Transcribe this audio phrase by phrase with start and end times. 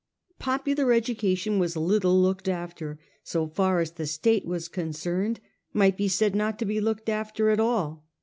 [0.39, 5.39] Popular education was little looked after; so far as the State was concerned,
[5.73, 8.07] might be said not to be looked after at all.